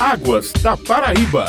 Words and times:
Águas 0.00 0.50
da 0.62 0.78
Paraíba. 0.78 1.44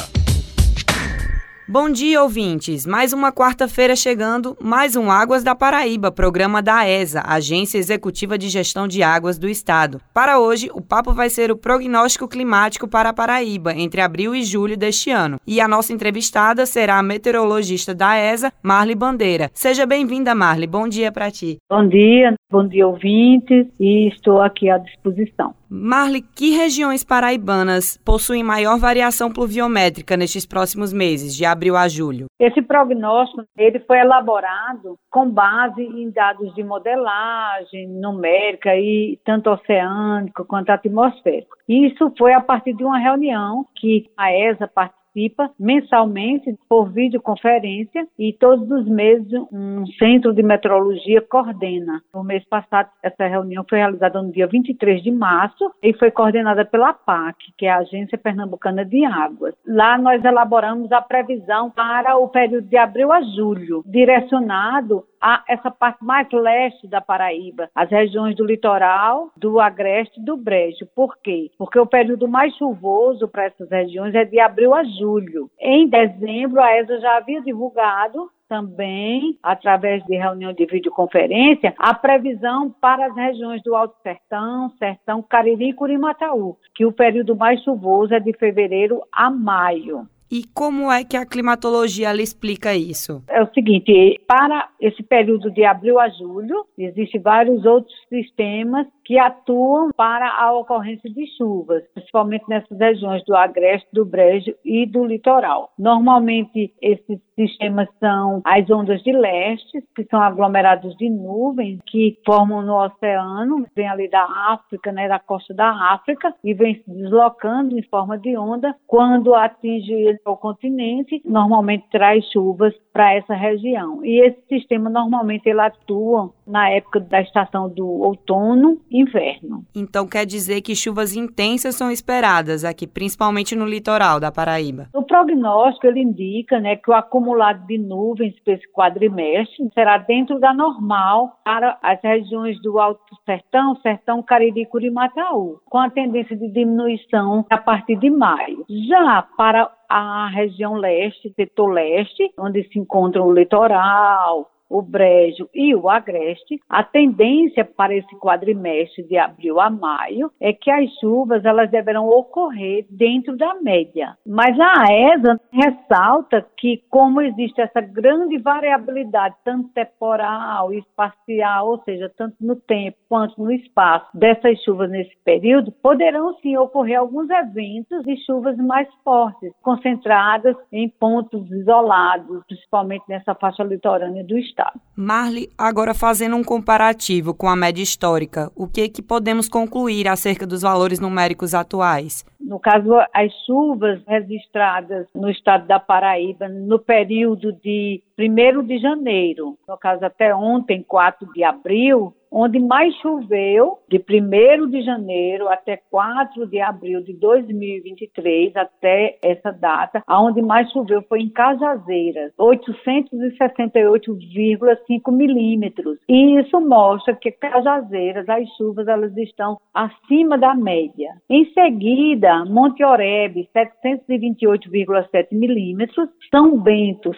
Bom 1.65 1.89
dia, 1.89 2.21
ouvintes. 2.21 2.85
Mais 2.85 3.13
uma 3.13 3.31
quarta-feira 3.31 3.95
chegando, 3.95 4.57
mais 4.59 4.97
um 4.97 5.09
Águas 5.09 5.41
da 5.41 5.55
Paraíba, 5.55 6.11
programa 6.11 6.61
da 6.61 6.85
ESA, 6.85 7.23
Agência 7.25 7.77
Executiva 7.77 8.37
de 8.37 8.49
Gestão 8.49 8.89
de 8.89 9.01
Águas 9.01 9.39
do 9.39 9.47
Estado. 9.47 10.01
Para 10.13 10.37
hoje, 10.37 10.69
o 10.73 10.81
papo 10.81 11.13
vai 11.13 11.29
ser 11.29 11.49
o 11.49 11.55
prognóstico 11.55 12.27
climático 12.27 12.89
para 12.89 13.11
a 13.11 13.13
Paraíba, 13.13 13.73
entre 13.73 14.01
abril 14.01 14.35
e 14.35 14.43
julho 14.43 14.75
deste 14.75 15.09
ano. 15.11 15.39
E 15.47 15.61
a 15.61 15.67
nossa 15.67 15.93
entrevistada 15.93 16.65
será 16.65 16.99
a 16.99 17.03
meteorologista 17.03 17.95
da 17.95 18.17
ESA, 18.17 18.51
Marli 18.61 18.95
Bandeira. 18.95 19.49
Seja 19.53 19.85
bem-vinda, 19.85 20.35
Marli. 20.35 20.67
Bom 20.67 20.89
dia 20.89 21.09
para 21.09 21.31
ti. 21.31 21.57
Bom 21.69 21.87
dia, 21.87 22.35
bom 22.51 22.67
dia, 22.67 22.85
ouvintes, 22.85 23.67
e 23.79 24.09
estou 24.09 24.41
aqui 24.41 24.69
à 24.69 24.77
disposição. 24.77 25.55
Marli, 25.73 26.21
que 26.21 26.49
regiões 26.49 27.01
paraibanas 27.01 27.97
possuem 28.03 28.43
maior 28.43 28.77
variação 28.77 29.31
pluviométrica 29.31 30.17
nestes 30.17 30.45
próximos 30.45 30.91
meses, 30.91 31.33
de 31.33 31.45
abril 31.45 31.77
a 31.77 31.87
julho? 31.87 32.25
Esse 32.37 32.61
prognóstico 32.61 33.45
ele 33.57 33.79
foi 33.79 33.99
elaborado 33.99 34.99
com 35.09 35.29
base 35.29 35.81
em 35.81 36.11
dados 36.11 36.53
de 36.55 36.61
modelagem 36.61 37.87
numérica 37.87 38.75
e 38.75 39.17
tanto 39.23 39.49
oceânico 39.49 40.43
quanto 40.43 40.71
atmosférico. 40.71 41.55
Isso 41.69 42.13
foi 42.17 42.33
a 42.33 42.41
partir 42.41 42.73
de 42.73 42.83
uma 42.83 42.99
reunião 42.99 43.65
que 43.77 44.09
a 44.17 44.29
ESA 44.29 44.67
participou 44.67 45.00
participa 45.11 45.51
mensalmente 45.59 46.57
por 46.67 46.89
videoconferência 46.89 48.07
e 48.17 48.33
todos 48.33 48.69
os 48.71 48.87
meses 48.87 49.31
um 49.51 49.85
centro 49.99 50.33
de 50.33 50.41
meteorologia 50.41 51.21
coordena. 51.21 52.01
No 52.13 52.23
mês 52.23 52.43
passado, 52.45 52.89
essa 53.03 53.27
reunião 53.27 53.65
foi 53.69 53.79
realizada 53.79 54.21
no 54.21 54.31
dia 54.31 54.47
23 54.47 55.03
de 55.03 55.11
março 55.11 55.71
e 55.83 55.93
foi 55.93 56.11
coordenada 56.11 56.65
pela 56.65 56.93
PAC, 56.93 57.37
que 57.57 57.65
é 57.65 57.71
a 57.71 57.79
Agência 57.79 58.17
Pernambucana 58.17 58.85
de 58.85 59.03
Águas. 59.05 59.53
Lá 59.67 59.97
nós 59.97 60.23
elaboramos 60.23 60.91
a 60.91 61.01
previsão 61.01 61.69
para 61.69 62.17
o 62.17 62.29
período 62.29 62.67
de 62.67 62.77
abril 62.77 63.11
a 63.11 63.21
julho, 63.21 63.83
direcionado 63.85 65.03
a 65.21 65.43
essa 65.47 65.69
parte 65.69 66.03
mais 66.03 66.27
leste 66.31 66.87
da 66.87 66.99
Paraíba, 66.99 67.69
as 67.75 67.89
regiões 67.89 68.35
do 68.35 68.45
litoral, 68.45 69.29
do 69.37 69.59
agreste 69.59 70.19
e 70.19 70.23
do 70.23 70.35
brejo. 70.35 70.87
Por 70.95 71.17
quê? 71.17 71.51
Porque 71.57 71.77
o 71.77 71.85
período 71.85 72.27
mais 72.27 72.55
chuvoso 72.55 73.27
para 73.27 73.45
essas 73.45 73.69
regiões 73.69 74.15
é 74.15 74.25
de 74.25 74.39
abril 74.39 74.73
a 74.73 74.83
julho. 74.83 75.49
Em 75.59 75.87
dezembro, 75.87 76.61
a 76.61 76.75
ESA 76.77 76.99
já 76.99 77.17
havia 77.17 77.41
divulgado 77.41 78.29
também, 78.51 79.37
através 79.41 80.03
de 80.03 80.17
reunião 80.17 80.51
de 80.51 80.65
videoconferência, 80.65 81.73
a 81.77 81.93
previsão 81.93 82.69
para 82.69 83.05
as 83.05 83.15
regiões 83.15 83.63
do 83.63 83.73
Alto 83.73 83.95
Sertão, 84.03 84.69
Sertão, 84.77 85.21
Cariri 85.21 85.69
e 85.69 85.73
Curimataú, 85.73 86.57
que 86.75 86.85
o 86.85 86.91
período 86.91 87.33
mais 87.33 87.63
chuvoso 87.63 88.13
é 88.13 88.19
de 88.19 88.33
fevereiro 88.33 89.01
a 89.09 89.31
maio. 89.31 90.05
E 90.31 90.43
como 90.53 90.89
é 90.89 91.03
que 91.03 91.17
a 91.17 91.25
climatologia 91.25 92.15
explica 92.15 92.73
isso? 92.73 93.21
É 93.27 93.43
o 93.43 93.53
seguinte, 93.53 94.17
para 94.25 94.69
esse 94.79 95.03
período 95.03 95.51
de 95.51 95.65
abril 95.65 95.99
a 95.99 96.07
julho, 96.07 96.65
existem 96.77 97.19
vários 97.19 97.65
outros 97.65 97.93
sistemas 98.07 98.87
que 99.03 99.19
atuam 99.19 99.89
para 99.91 100.29
a 100.29 100.53
ocorrência 100.53 101.09
de 101.09 101.25
chuvas, 101.35 101.83
principalmente 101.93 102.45
nessas 102.47 102.77
regiões 102.77 103.21
do 103.25 103.35
Agreste, 103.35 103.89
do 103.91 104.05
Brejo 104.05 104.55
e 104.63 104.85
do 104.85 105.03
litoral. 105.03 105.73
Normalmente, 105.77 106.73
esses 106.81 107.19
sistemas 107.35 107.89
são 107.99 108.41
as 108.45 108.69
ondas 108.69 109.03
de 109.03 109.11
leste, 109.11 109.83
que 109.93 110.05
são 110.05 110.21
aglomerados 110.21 110.95
de 110.95 111.09
nuvens 111.09 111.79
que 111.87 112.17
formam 112.25 112.61
no 112.61 112.81
oceano, 112.85 113.65
vem 113.75 113.89
ali 113.89 114.09
da 114.09 114.23
África, 114.23 114.93
né, 114.93 115.09
da 115.09 115.19
costa 115.19 115.53
da 115.53 115.93
África, 115.93 116.33
e 116.41 116.53
vem 116.53 116.75
se 116.75 116.89
deslocando 116.89 117.77
em 117.77 117.83
forma 117.83 118.17
de 118.17 118.37
onda. 118.37 118.73
Quando 118.87 119.35
atinge 119.35 120.20
o 120.25 120.37
continente, 120.37 121.21
normalmente 121.25 121.85
traz 121.91 122.23
chuvas 122.31 122.73
para 122.93 123.13
essa 123.13 123.33
região. 123.33 124.03
E 124.03 124.25
esse 124.25 124.41
sistema 124.47 124.89
normalmente 124.89 125.47
ele 125.47 125.61
atua 125.61 126.31
na 126.45 126.69
época 126.69 126.99
da 126.99 127.21
estação 127.21 127.69
do 127.69 127.87
outono 127.87 128.77
e 128.89 129.01
inverno. 129.01 129.63
Então 129.75 130.07
quer 130.07 130.25
dizer 130.25 130.61
que 130.61 130.75
chuvas 130.75 131.15
intensas 131.15 131.75
são 131.75 131.89
esperadas 131.89 132.65
aqui, 132.65 132.85
principalmente 132.85 133.55
no 133.55 133.65
litoral 133.65 134.19
da 134.19 134.31
Paraíba. 134.31 134.89
O 134.93 135.03
prognóstico 135.03 135.87
ele 135.87 136.01
indica, 136.01 136.59
né, 136.59 136.75
que 136.75 136.89
o 136.89 136.93
acumulado 136.93 137.65
de 137.65 137.77
nuvens 137.77 138.37
para 138.43 138.53
esse 138.53 138.71
quadrimestre 138.71 139.69
será 139.73 139.97
dentro 139.97 140.39
da 140.39 140.53
normal 140.53 141.39
para 141.43 141.77
as 141.81 142.01
regiões 142.01 142.61
do 142.61 142.79
Alto 142.79 143.15
Sertão, 143.25 143.75
Sertão, 143.77 144.21
Cariri, 144.21 144.65
Curimataú, 144.65 145.59
com 145.69 145.77
a 145.77 145.89
tendência 145.89 146.35
de 146.35 146.49
diminuição 146.49 147.45
a 147.49 147.57
partir 147.57 147.95
de 147.97 148.09
maio. 148.09 148.65
Já 148.89 149.25
para 149.37 149.71
a 149.91 150.27
região 150.27 150.75
leste, 150.75 151.33
setor 151.35 151.67
leste, 151.67 152.31
onde 152.37 152.63
se 152.69 152.79
encontra 152.79 153.21
o 153.21 153.33
litoral, 153.33 154.50
o 154.71 154.81
Brejo 154.81 155.49
e 155.53 155.75
o 155.75 155.89
Agreste, 155.89 156.59
a 156.69 156.81
tendência 156.81 157.65
para 157.65 157.93
esse 157.93 158.15
quadrimestre 158.17 159.03
de 159.03 159.17
abril 159.17 159.59
a 159.59 159.69
maio 159.69 160.31
é 160.39 160.53
que 160.53 160.71
as 160.71 160.89
chuvas 160.99 161.43
elas 161.43 161.69
deverão 161.69 162.07
ocorrer 162.07 162.85
dentro 162.89 163.35
da 163.35 163.55
média. 163.55 164.15
Mas 164.25 164.57
a 164.57 164.85
ESA 164.89 165.39
ressalta 165.51 166.45
que 166.57 166.81
como 166.89 167.21
existe 167.21 167.59
essa 167.59 167.81
grande 167.81 168.37
variabilidade 168.37 169.35
tanto 169.43 169.67
temporal, 169.69 170.73
espacial, 170.73 171.69
ou 171.69 171.83
seja, 171.83 172.09
tanto 172.15 172.35
no 172.39 172.55
tempo 172.55 172.97
quanto 173.09 173.41
no 173.41 173.51
espaço 173.51 174.07
dessas 174.13 174.57
chuvas 174.63 174.89
nesse 174.89 175.15
período, 175.25 175.71
poderão 175.71 176.33
sim 176.35 176.55
ocorrer 176.55 176.97
alguns 176.97 177.29
eventos 177.29 178.03
de 178.03 178.15
chuvas 178.25 178.55
mais 178.57 178.87
fortes, 179.03 179.51
concentradas 179.61 180.55
em 180.71 180.87
pontos 180.87 181.51
isolados, 181.51 182.41
principalmente 182.47 183.03
nessa 183.09 183.35
faixa 183.35 183.63
litorânea 183.63 184.23
do 184.23 184.37
estado 184.37 184.60
estado. 184.61 184.79
Marli, 184.95 185.49
agora 185.57 185.93
fazendo 185.93 186.35
um 186.35 186.43
comparativo 186.43 187.33
com 187.33 187.49
a 187.49 187.55
média 187.55 187.81
histórica, 187.81 188.51
o 188.55 188.67
que, 188.67 188.87
que 188.87 189.01
podemos 189.01 189.49
concluir 189.49 190.07
acerca 190.07 190.45
dos 190.45 190.61
valores 190.61 190.99
numéricos 190.99 191.55
atuais? 191.55 192.23
No 192.39 192.59
caso, 192.59 192.93
as 193.13 193.31
chuvas 193.45 194.01
registradas 194.07 195.07
no 195.15 195.29
estado 195.29 195.65
da 195.67 195.79
Paraíba 195.79 196.47
no 196.47 196.79
período 196.79 197.53
de 197.53 198.03
1 198.19 198.63
de 198.65 198.79
janeiro, 198.79 199.57
no 199.67 199.77
caso 199.77 200.05
até 200.05 200.35
ontem, 200.35 200.83
4 200.87 201.31
de 201.33 201.43
abril, 201.43 202.13
onde 202.31 202.59
mais 202.59 202.95
choveu, 202.95 203.77
de 203.89 203.97
1 203.97 204.69
de 204.69 204.83
janeiro 204.83 205.49
até 205.49 205.81
4 205.89 206.45
de 206.47 206.61
abril 206.61 207.03
de 207.03 207.11
2023, 207.13 208.55
até 208.55 209.17
essa 209.21 209.51
data, 209.51 210.01
aonde 210.07 210.41
mais 210.41 210.71
choveu 210.71 211.03
foi 211.09 211.19
em 211.19 211.29
Cajazeiras, 211.29 212.31
868,5 212.39 215.11
milímetros. 215.11 215.99
E 216.07 216.39
isso 216.39 216.61
mostra 216.61 217.13
que 217.15 217.31
Cajazeiras, 217.31 218.29
as 218.29 218.47
chuvas, 218.55 218.87
elas 218.87 219.17
estão 219.17 219.57
acima 219.73 220.37
da 220.37 220.53
média. 220.55 221.11
Em 221.29 221.43
seguida, 221.53 222.45
Monte 222.45 222.81
Oreb, 222.83 223.49
728,7 223.55 225.33
milímetros, 225.33 226.07
São 226.29 226.57
Bento, 226.57 227.11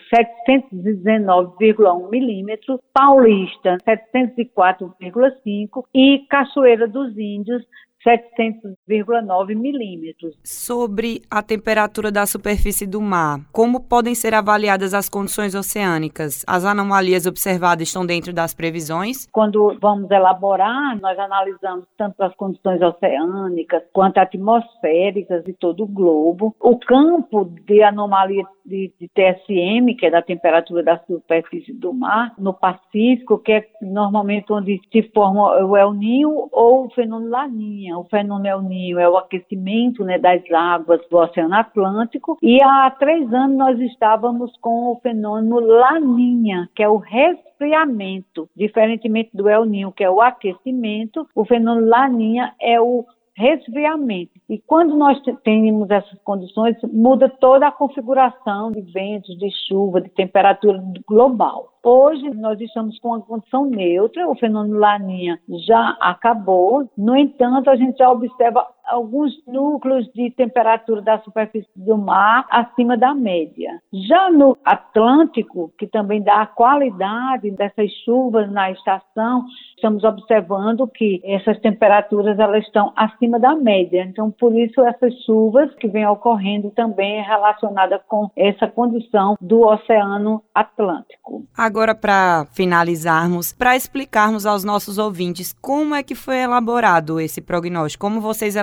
719,1 0.73 2.09
milímetros, 2.09 2.79
Paulista, 2.93 3.77
704 3.83 4.95
7,5 5.11 5.85
e 5.93 6.25
Cachoeira 6.29 6.87
dos 6.87 7.17
Índios 7.17 7.63
700,9 8.03 9.55
milímetros. 9.55 10.35
Sobre 10.43 11.21
a 11.29 11.41
temperatura 11.41 12.11
da 12.11 12.25
superfície 12.25 12.85
do 12.85 13.01
mar, 13.01 13.39
como 13.51 13.79
podem 13.79 14.13
ser 14.13 14.33
avaliadas 14.33 14.93
as 14.93 15.09
condições 15.09 15.55
oceânicas? 15.55 16.43
As 16.47 16.65
anomalias 16.65 17.25
observadas 17.25 17.87
estão 17.87 18.05
dentro 18.05 18.33
das 18.33 18.53
previsões? 18.53 19.27
Quando 19.31 19.77
vamos 19.81 20.09
elaborar, 20.11 20.99
nós 20.99 21.17
analisamos 21.17 21.85
tanto 21.97 22.21
as 22.21 22.35
condições 22.35 22.81
oceânicas 22.81 23.83
quanto 23.93 24.17
atmosféricas 24.17 25.43
de 25.43 25.53
todo 25.53 25.83
o 25.83 25.87
globo. 25.87 26.55
O 26.59 26.77
campo 26.79 27.45
de 27.65 27.81
anomalia 27.81 28.43
de, 28.65 28.93
de 28.99 29.09
TSM, 29.09 29.95
que 29.97 30.05
é 30.05 30.11
da 30.11 30.21
temperatura 30.21 30.83
da 30.83 30.97
superfície 30.99 31.73
do 31.73 31.93
mar, 31.93 32.33
no 32.37 32.53
Pacífico, 32.53 33.39
que 33.39 33.51
é 33.51 33.67
normalmente 33.81 34.51
onde 34.51 34.79
se 34.91 35.03
forma 35.13 35.63
o 35.65 35.75
El 35.75 35.93
Ninho 35.93 36.49
ou 36.51 36.85
o 36.85 36.89
fenômeno 36.91 37.29
Laninha 37.29 37.92
o 37.97 38.03
fenômeno 38.05 38.47
El 38.47 38.61
Ninho 38.61 38.99
é 38.99 39.07
o 39.07 39.17
aquecimento 39.17 40.03
né, 40.03 40.17
das 40.17 40.41
águas 40.51 41.01
do 41.09 41.17
Oceano 41.17 41.55
Atlântico, 41.55 42.37
e 42.41 42.61
há 42.63 42.91
três 42.91 43.31
anos 43.33 43.57
nós 43.57 43.79
estávamos 43.79 44.51
com 44.57 44.91
o 44.91 44.99
fenômeno 45.01 45.59
Laninha, 45.59 46.69
que 46.75 46.83
é 46.83 46.89
o 46.89 46.97
resfriamento. 46.97 48.49
Diferentemente 48.55 49.31
do 49.33 49.49
El 49.49 49.65
Ninho, 49.65 49.91
que 49.91 50.03
é 50.03 50.09
o 50.09 50.21
aquecimento, 50.21 51.27
o 51.35 51.45
fenômeno 51.45 51.87
Laninha 51.87 52.53
é 52.59 52.79
o 52.79 53.05
resfriamento. 53.35 54.31
E 54.49 54.59
quando 54.59 54.95
nós 54.95 55.19
temos 55.43 55.89
essas 55.89 56.19
condições, 56.23 56.75
muda 56.91 57.27
toda 57.27 57.67
a 57.67 57.71
configuração 57.71 58.71
de 58.71 58.81
ventos, 58.81 59.37
de 59.37 59.49
chuva, 59.67 60.01
de 60.01 60.09
temperatura 60.09 60.83
global. 61.07 61.73
Hoje 61.83 62.29
nós 62.35 62.61
estamos 62.61 62.97
com 62.99 63.09
uma 63.09 63.21
condição 63.21 63.65
neutra, 63.65 64.29
o 64.29 64.35
fenômeno 64.35 64.79
Laninha 64.79 65.39
já 65.67 65.97
acabou, 65.99 66.89
no 66.97 67.17
entanto, 67.17 67.69
a 67.69 67.75
gente 67.75 67.97
já 67.97 68.09
observa 68.09 68.65
alguns 68.93 69.33
núcleos 69.47 70.05
de 70.13 70.31
temperatura 70.31 71.01
da 71.01 71.19
superfície 71.19 71.67
do 71.75 71.97
mar 71.97 72.45
acima 72.49 72.95
da 72.95 73.13
média. 73.13 73.81
Já 73.91 74.31
no 74.31 74.55
Atlântico, 74.63 75.73
que 75.77 75.87
também 75.87 76.21
dá 76.21 76.41
a 76.41 76.45
qualidade 76.45 77.49
dessas 77.51 77.91
chuvas 78.05 78.51
na 78.51 78.71
estação, 78.71 79.45
estamos 79.75 80.03
observando 80.03 80.87
que 80.87 81.21
essas 81.23 81.59
temperaturas 81.59 82.37
elas 82.37 82.63
estão 82.65 82.93
acima 82.95 83.39
da 83.39 83.55
média. 83.55 84.05
Então, 84.07 84.29
por 84.29 84.55
isso 84.55 84.81
essas 84.81 85.13
chuvas 85.25 85.73
que 85.75 85.87
vêm 85.87 86.05
ocorrendo 86.07 86.69
também 86.71 87.17
é 87.17 87.21
relacionada 87.21 87.99
com 88.07 88.29
essa 88.35 88.67
condição 88.67 89.35
do 89.41 89.61
Oceano 89.61 90.43
Atlântico. 90.53 91.45
Agora, 91.57 91.95
para 91.95 92.45
finalizarmos, 92.53 93.51
para 93.51 93.75
explicarmos 93.75 94.45
aos 94.45 94.63
nossos 94.63 94.97
ouvintes 94.97 95.53
como 95.61 95.95
é 95.95 96.03
que 96.03 96.15
foi 96.15 96.37
elaborado 96.37 97.19
esse 97.19 97.41
prognóstico, 97.41 98.05
como 98.05 98.21
vocês 98.21 98.55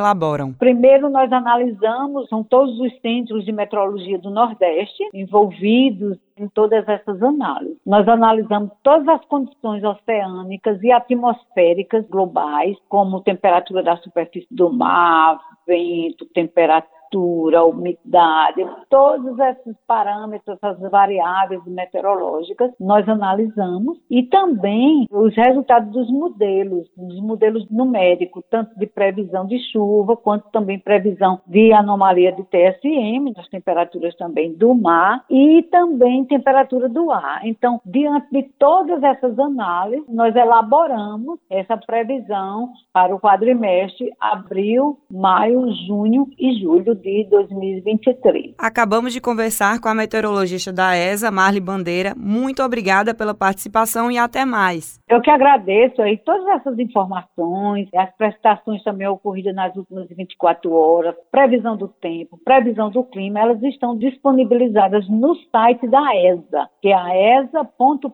Primeiro, 0.59 1.09
nós 1.09 1.33
analisamos, 1.33 2.29
são 2.29 2.45
todos 2.45 2.79
os 2.79 3.01
centros 3.01 3.45
de 3.45 3.53
meteorologia 3.53 4.19
do 4.19 4.31
Nordeste 4.31 5.03
envolvidos 5.15 6.19
em 6.37 6.49
todas 6.49 6.87
essas 6.89 7.23
análises. 7.23 7.79
Nós 7.87 8.07
analisamos 8.07 8.71
todas 8.83 9.09
as 9.09 9.25
condições 9.25 9.83
oceânicas 9.83 10.83
e 10.83 10.93
atmosféricas 10.93 12.07
globais, 12.09 12.77
como 12.89 13.23
temperatura 13.23 13.83
da 13.83 13.97
superfície 13.97 14.49
do 14.51 14.73
mar, 14.73 15.41
vento, 15.67 16.27
temperatura 16.27 17.00
temperatura, 17.11 17.65
umidade, 17.65 18.67
todos 18.89 19.39
esses 19.39 19.77
parâmetros, 19.87 20.57
essas 20.63 20.91
variáveis 20.91 21.65
meteorológicas, 21.67 22.71
nós 22.79 23.09
analisamos 23.09 23.99
e 24.11 24.23
também 24.25 25.07
os 25.11 25.35
resultados 25.35 25.93
dos 25.93 26.11
modelos, 26.11 26.89
dos 26.97 27.21
modelos 27.21 27.69
numéricos, 27.71 28.45
tanto 28.51 28.79
de 28.79 28.87
previsão 28.87 29.47
de 29.47 29.59
chuva, 29.71 30.17
quanto 30.17 30.51
também 30.51 30.79
previsão 30.79 31.41
de 31.47 31.73
anomalia 31.73 32.33
de 32.33 32.45
TSM, 32.45 33.33
das 33.35 33.49
temperaturas 33.49 34.15
também 34.17 34.55
do 34.55 34.75
mar 34.75 35.25
e 35.29 35.63
também 35.65 36.25
temperatura 36.25 36.89
do 36.89 37.11
ar. 37.11 37.41
Então, 37.45 37.81
diante 37.85 38.31
de 38.31 38.43
todas 38.59 39.03
essas 39.03 39.39
análises, 39.39 40.07
nós 40.09 40.35
elaboramos 40.37 41.41
essa 41.51 41.77
previsão 41.77 42.71
para 42.93 43.15
o 43.15 43.21
quadrimestre 43.21 44.13
abril, 44.21 44.99
maio, 45.11 45.73
junho 45.87 46.27
e 46.39 46.61
julho 46.61 47.00
de 47.01 47.27
2023. 47.29 48.55
Acabamos 48.59 49.13
de 49.13 49.21
conversar 49.21 49.81
com 49.81 49.89
a 49.89 49.95
meteorologista 49.95 50.73
da 50.73 50.97
ESA, 50.97 51.31
Marli 51.31 51.61
Bandeira. 51.61 52.15
Muito 52.17 52.63
obrigada 52.63 53.15
pela 53.15 53.35
participação 53.35 54.11
e 54.11 54.19
até 54.19 54.45
mais. 54.45 55.01
Eu 55.09 55.21
que 55.21 55.31
agradeço 55.31 56.01
aí 56.03 56.17
todas 56.19 56.47
essas 56.49 56.79
informações, 56.79 57.89
as 57.95 58.15
prestações 58.17 58.83
também 58.83 59.09
ocorridas 59.09 59.55
nas 59.55 59.75
últimas 59.75 60.09
24 60.09 60.73
horas, 60.73 61.15
previsão 61.31 61.77
do 61.77 61.89
tempo, 61.89 62.39
previsão 62.45 62.91
do 62.91 63.03
clima, 63.05 63.41
elas 63.41 63.63
estão 63.63 63.97
disponibilizadas 63.97 65.09
no 65.09 65.35
site 65.51 65.89
da 65.89 66.15
ESA, 66.17 66.69
que 66.81 66.89
é 66.89 66.95
a 66.95 67.17
esa.pb.gov.br. 67.17 68.11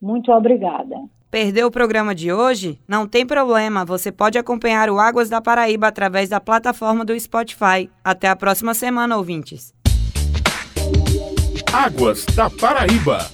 Muito 0.00 0.32
obrigada. 0.32 0.96
Perdeu 1.32 1.68
o 1.68 1.70
programa 1.70 2.14
de 2.14 2.30
hoje? 2.30 2.78
Não 2.86 3.08
tem 3.08 3.26
problema, 3.26 3.86
você 3.86 4.12
pode 4.12 4.36
acompanhar 4.36 4.90
o 4.90 5.00
Águas 5.00 5.30
da 5.30 5.40
Paraíba 5.40 5.86
através 5.86 6.28
da 6.28 6.38
plataforma 6.38 7.06
do 7.06 7.18
Spotify. 7.18 7.88
Até 8.04 8.28
a 8.28 8.36
próxima 8.36 8.74
semana, 8.74 9.16
ouvintes. 9.16 9.72
Águas 11.72 12.26
da 12.36 12.50
Paraíba. 12.50 13.30